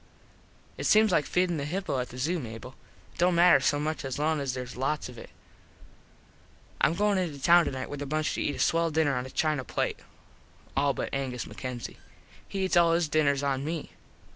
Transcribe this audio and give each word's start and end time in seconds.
It 0.79 0.85
seems 0.85 1.11
like 1.11 1.27
feedin 1.27 1.57
the 1.57 1.63
hippo 1.65 1.99
at 1.99 2.09
the 2.09 2.17
zoo, 2.17 2.39
Mable. 2.39 2.73
It 3.13 3.19
dont 3.19 3.35
matter 3.35 3.59
so 3.59 3.79
much 3.79 4.03
as 4.03 4.17
long 4.17 4.39
as 4.39 4.53
theres 4.55 4.75
lots 4.75 5.09
of 5.09 5.17
it. 5.19 5.29
Im 6.83 6.95
goin 6.95 7.19
into 7.19 7.39
town 7.39 7.65
tonite 7.67 7.87
with 7.87 8.01
a 8.01 8.07
bunch 8.07 8.33
to 8.33 8.41
eat 8.41 8.55
a 8.55 8.59
swell 8.59 8.89
dinner 8.89 9.15
on 9.15 9.27
a 9.27 9.29
china 9.29 9.63
plate. 9.63 9.99
All 10.75 10.95
but 10.95 11.13
Angus 11.13 11.45
MacKenzie. 11.45 11.97
He 12.47 12.65
eats 12.65 12.75
all 12.75 12.93
his 12.93 13.09
dinners 13.09 13.43
on 13.43 13.63
me. 13.63 13.91